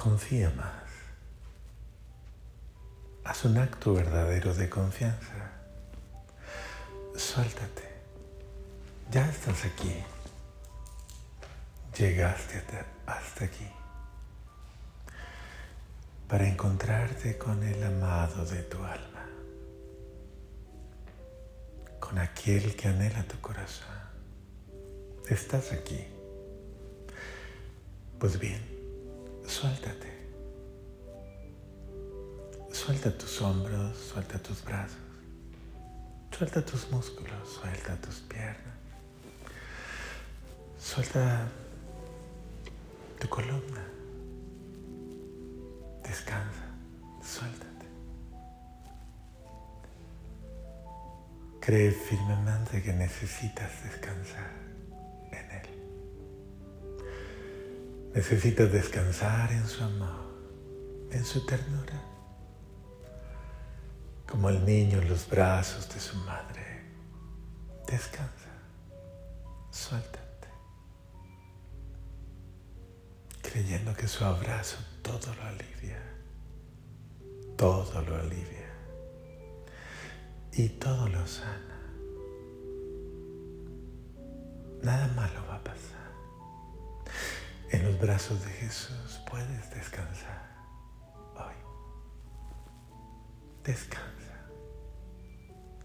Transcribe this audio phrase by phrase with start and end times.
[0.00, 0.88] confía más.
[3.22, 5.50] Haz un acto verdadero de confianza.
[7.14, 7.86] Suéltate.
[9.10, 9.94] Ya estás aquí.
[11.98, 12.62] Llegaste
[13.04, 13.68] hasta aquí
[16.28, 19.26] para encontrarte con el amado de tu alma,
[21.98, 23.98] con aquel que anhela tu corazón.
[25.28, 26.06] Estás aquí.
[28.18, 28.69] Pues bien,
[29.50, 30.08] suéltate.
[32.72, 34.96] Suelta tus hombros, suelta tus brazos,
[36.30, 38.76] suelta tus músculos, suelta tus piernas,
[40.78, 41.48] suelta
[43.18, 43.84] tu columna.
[46.04, 46.66] Descansa,
[47.22, 47.86] suéltate.
[51.60, 54.69] Cree firmemente que necesitas descansar
[58.14, 62.02] Necesitas descansar en su amor, en su ternura,
[64.28, 66.84] como el niño en los brazos de su madre.
[67.86, 68.50] Descansa,
[69.70, 70.30] suéltate.
[73.50, 76.00] creyendo que su abrazo todo lo alivia,
[77.56, 78.70] todo lo alivia
[80.52, 81.80] y todo lo sana.
[84.82, 85.99] Nada malo va a pasar.
[87.70, 90.50] En los brazos de Jesús puedes descansar
[91.36, 91.54] hoy.
[93.64, 94.46] Descansa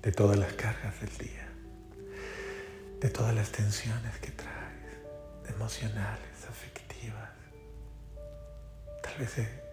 [0.02, 1.48] de todas las cargas del día,
[3.00, 5.00] de todas las tensiones que traes,
[5.50, 7.36] emocionales, afectivas
[9.02, 9.64] Tal vez eh,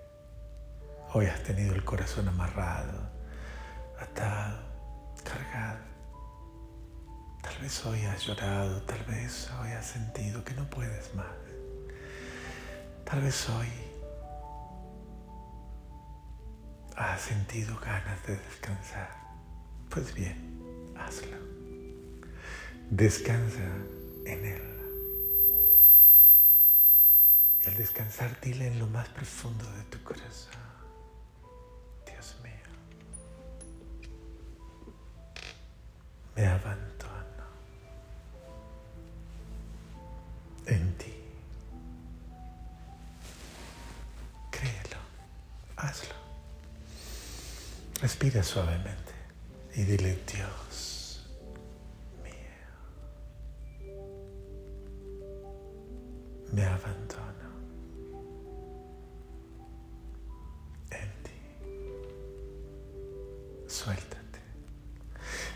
[1.14, 3.10] hoy has tenido el corazón amarrado,
[3.98, 4.60] atado,
[5.24, 5.80] cargado.
[7.42, 11.26] Tal vez hoy has llorado, tal vez hoy has sentido que no puedes más.
[13.12, 13.68] Tal vez hoy
[16.96, 19.10] has sentido ganas de descansar.
[19.90, 21.36] Pues bien, hazlo.
[22.88, 23.68] Descansa
[24.24, 24.62] en Él.
[27.60, 30.62] Y al descansar, dile en lo más profundo de tu corazón,
[32.06, 32.72] Dios mío,
[36.34, 37.01] me abandono
[48.22, 49.12] Respira suavemente
[49.74, 51.28] y dile, Dios
[52.22, 52.32] mío,
[56.52, 57.32] me abandono.
[63.66, 64.38] Suéltate.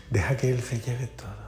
[0.09, 1.46] Deja que Él se lleve todo.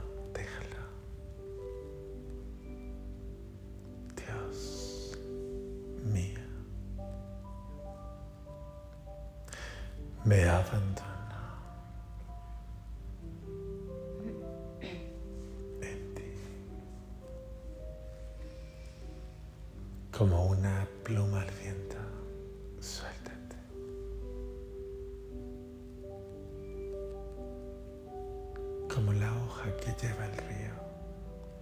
[29.59, 30.73] Hoja que lleva el río.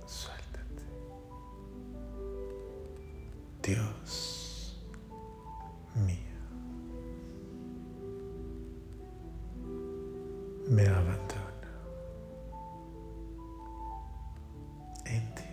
[0.06, 0.84] Suéltate.
[3.64, 4.80] Dios
[5.96, 6.16] mío,
[10.70, 11.48] me abandono
[15.06, 15.44] en ti.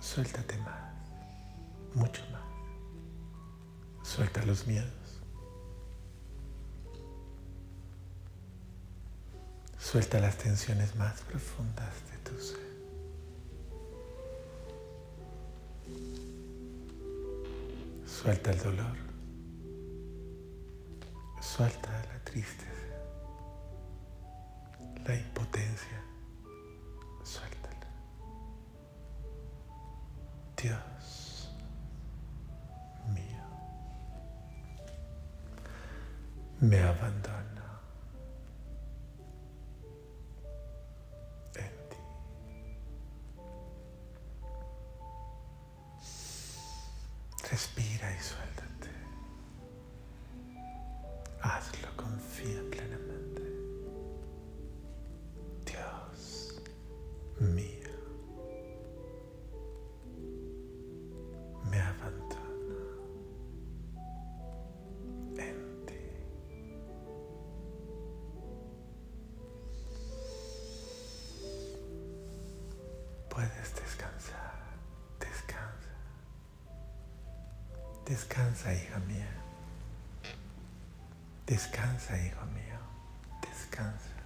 [0.00, 0.85] Suéltate más,
[4.36, 4.92] Suelta los miedos.
[9.78, 12.58] Suelta las tensiones más profundas de tu ser.
[18.06, 18.96] Suelta el dolor.
[21.40, 22.66] Suelta la tristeza,
[25.06, 26.02] la impotencia.
[27.24, 27.86] Suéltala.
[30.62, 30.95] Dios.
[36.60, 37.66] Me abandono
[41.54, 41.96] en ti.
[47.50, 48.90] Respira y suéltate.
[51.42, 53.05] Hazlo, confía plenamente.
[73.36, 74.54] Puedes descansar.
[75.20, 75.92] Descansa.
[78.06, 79.28] Descansa, hija mía.
[81.46, 82.80] Descansa, hijo mío.
[83.42, 84.16] Descansa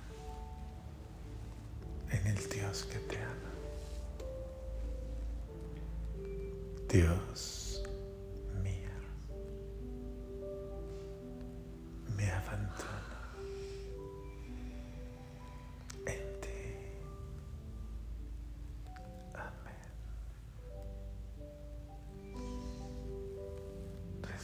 [2.13, 3.51] en el Dios que te ama.
[6.89, 7.60] Dios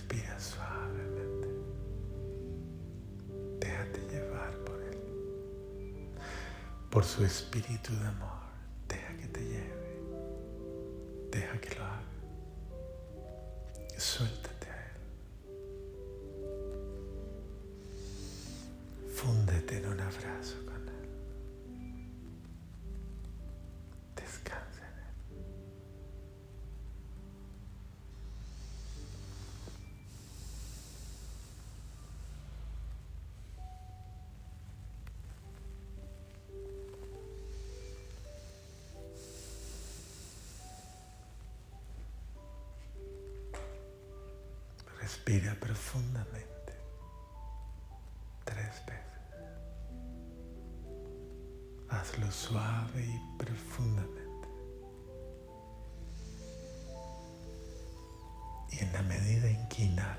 [0.09, 1.49] Respira suavemente.
[3.59, 4.99] Déjate llevar por Él,
[6.91, 8.46] por su espíritu de amor.
[45.27, 46.73] Respira profundamente
[48.45, 49.03] tres veces.
[51.89, 54.49] Hazlo suave y profundamente.
[58.71, 60.17] Y en la medida en que inhalas,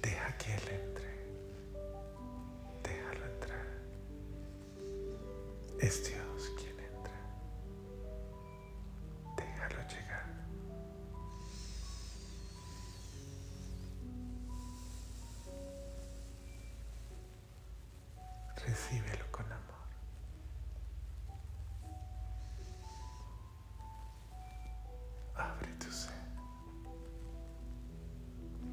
[0.00, 1.12] deja que Él entre.
[2.82, 3.66] Déjalo entrar.
[5.80, 6.02] Es
[18.66, 19.88] Recíbelo con amor.
[25.34, 26.12] Abre tu ser.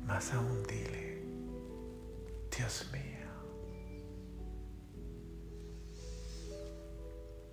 [0.05, 1.23] Más aún dile,
[2.55, 3.29] Dios mío,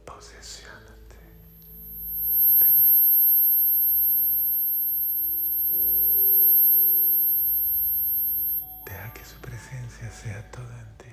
[0.05, 1.17] posesiónate
[2.61, 2.97] de mí.
[8.85, 11.06] Deja que su presencia sea todo en ti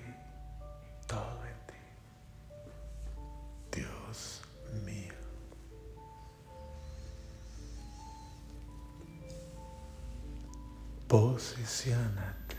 [11.13, 12.57] Posicionate.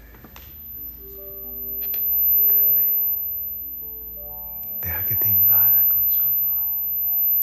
[4.81, 6.63] Deja que te invada con su amor,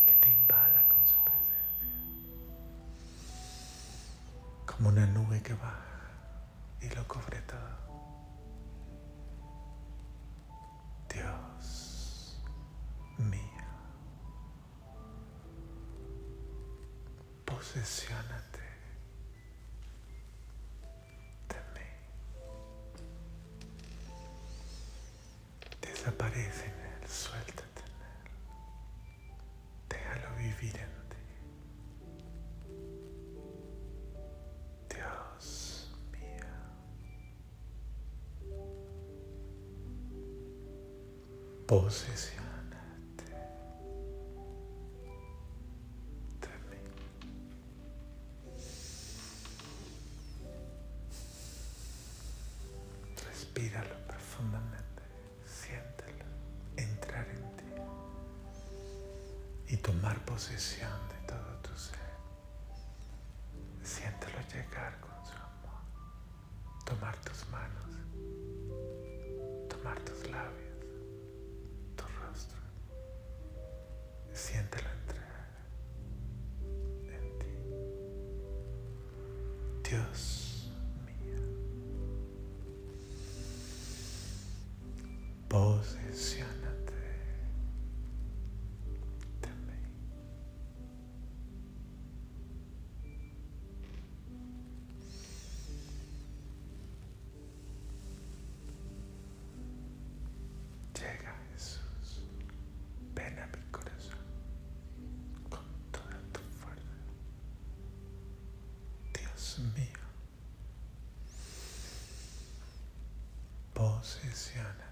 [0.05, 1.75] que te invada con su presencia.
[4.65, 6.13] Como una nube que baja
[6.79, 7.59] y lo cubre todo.
[11.09, 12.41] Dios
[13.17, 13.65] mío,
[17.43, 18.60] posesiónate
[41.71, 42.40] Posicionate
[79.91, 80.40] Dios
[109.59, 109.99] mío,
[113.73, 114.91] posicionate.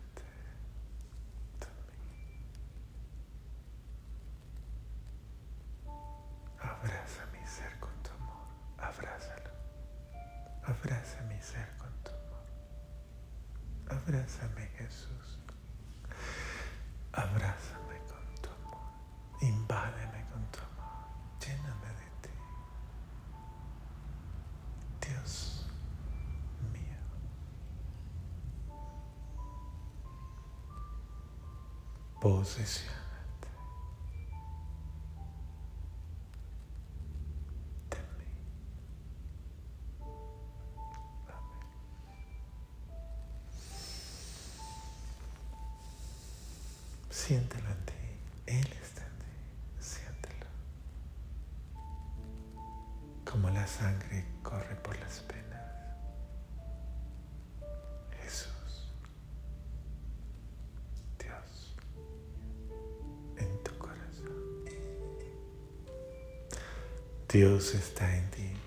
[6.62, 8.48] Abraza mi ser con tu amor,
[8.78, 9.50] abrázalo.
[10.64, 12.46] Abraza mi ser con tu amor.
[14.02, 15.40] Abrázame Jesús.
[25.20, 25.66] eres
[26.72, 26.98] mía.
[32.22, 32.99] Posesión.
[67.32, 68.59] Dios está en ti.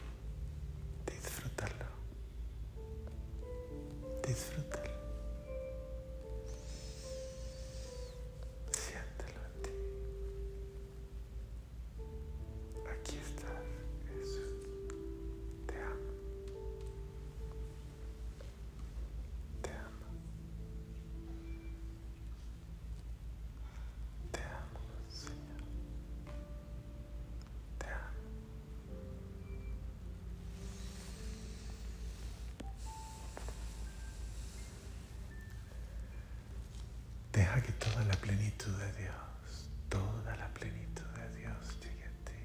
[38.22, 42.40] Plenitud de Dios, toda la plenitud de Dios llegue a ti.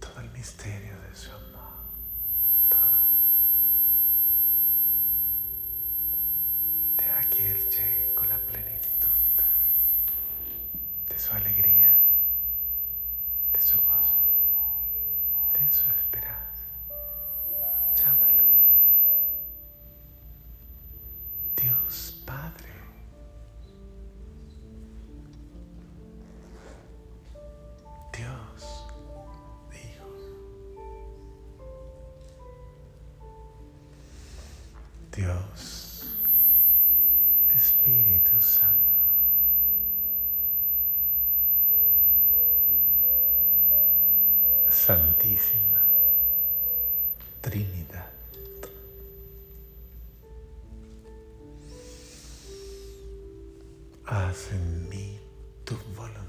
[0.00, 1.53] Todo el misterio de su amor,
[38.34, 38.92] Espíritu Santo.
[44.70, 45.82] Santísima
[47.40, 48.10] Trinidad.
[54.06, 55.18] Haz en mí
[55.64, 56.24] tu voluntad.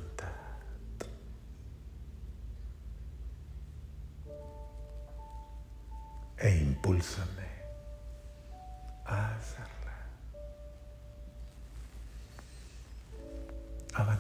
[6.38, 7.55] E impúlsame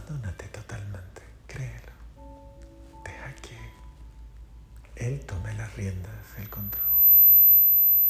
[0.06, 1.92] Abandónate totalmente, créelo.
[3.04, 3.58] Deja que
[4.96, 6.86] Él tome las riendas, el control.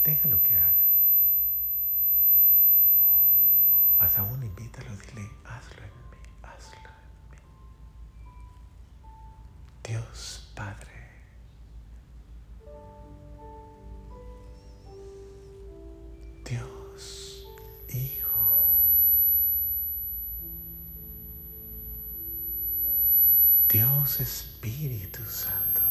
[0.03, 0.85] Déjalo que haga.
[3.97, 7.37] Más aún invítalo, dile, hazlo en mí, hazlo en mí.
[9.85, 11.04] Dios Padre.
[24.05, 25.81] Dios Espíritu Santo.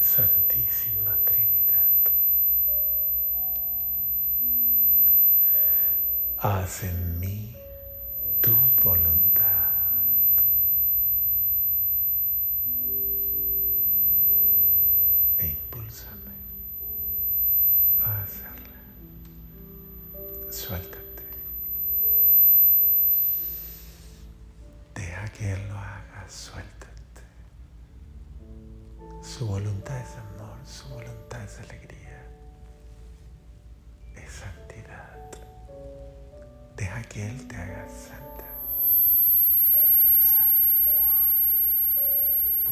[0.00, 1.90] Santísima Trinidad.
[6.38, 7.54] Haz en mí
[8.40, 9.71] tu voluntad.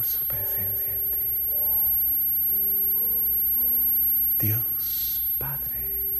[0.00, 1.18] Por su presencia en ti.
[4.38, 6.14] Dios Padre,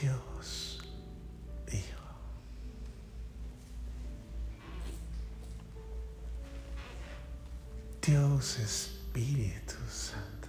[0.00, 0.80] Dios
[1.70, 2.08] Hijo.
[8.04, 10.41] Dios Espíritu Santo.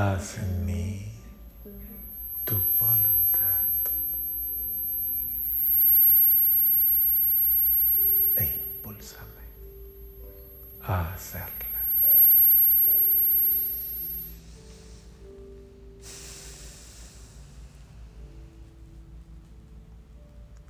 [0.00, 1.12] Haz en mí
[2.44, 3.66] tu voluntad
[8.36, 9.44] e impúlsame
[10.84, 11.82] a hacerla.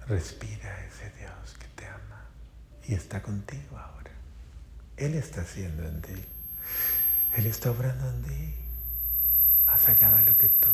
[0.06, 2.24] Respira ese Dios que te ama
[2.82, 4.12] y está contigo ahora.
[4.96, 6.24] Él está haciendo en ti.
[7.36, 8.67] Él está obrando en ti.
[9.78, 10.70] Más allá de lo que tú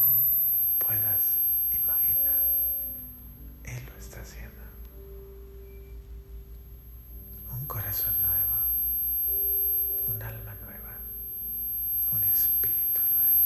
[0.79, 1.37] puedas
[1.71, 2.41] imaginar.
[3.65, 4.63] Él lo está haciendo.
[7.53, 8.57] Un corazón nuevo,
[10.07, 10.97] un alma nueva,
[12.13, 13.45] un espíritu nuevo.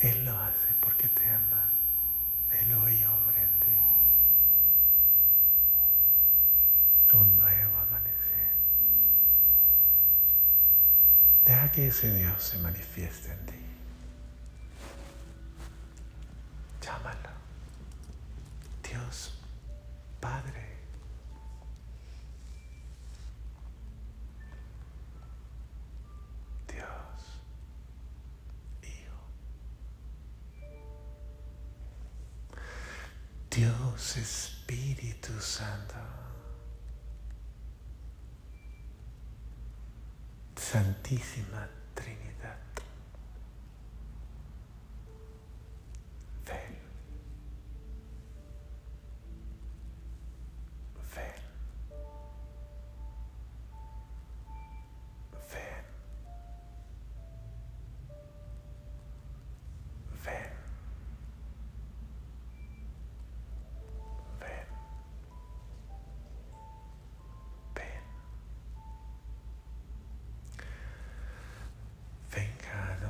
[0.00, 1.68] Él lo hace porque te ama.
[2.50, 3.76] Él hoy obra en ti.
[7.14, 8.52] Un nuevo amanecer.
[11.44, 13.62] Deja que ese Dios se manifieste en ti.
[16.82, 17.30] Llámalo.
[18.82, 19.34] Dios
[20.22, 20.62] Padre.
[26.68, 27.42] Dios
[28.82, 29.18] Hijo.
[33.50, 35.96] Dios Espíritu Santo.
[40.54, 42.71] Santísima Trinidad.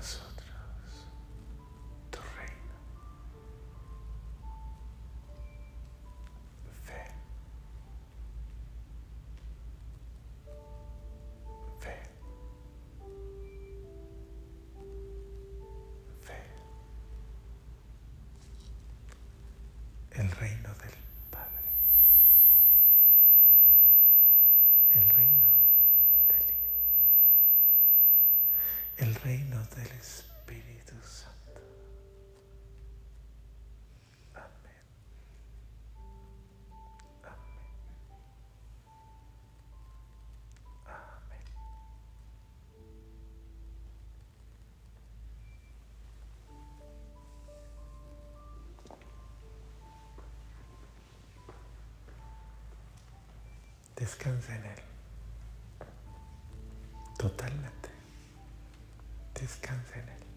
[0.03, 0.32] Thanks.
[29.25, 31.61] Reino del Espíritu Santo.
[34.35, 34.83] Amén.
[37.23, 37.63] Amén.
[40.87, 41.45] Amén.
[53.97, 54.83] Descansa en Él.
[57.19, 57.82] Totalmente.
[59.43, 60.32] Descansa en Él.